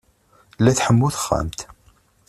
[0.59, 1.59] La tḥemmu texxamt.